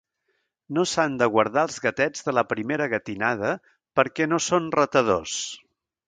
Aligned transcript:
No 0.75 0.83
s'han 0.91 1.17
de 1.21 1.25
guardar 1.33 1.65
els 1.67 1.75
gatets 1.83 2.25
de 2.29 2.33
la 2.37 2.43
primera 2.53 2.87
gatinada, 2.93 3.51
perquè 3.99 4.27
no 4.31 4.41
són 4.47 4.71
ratadors. 4.77 5.35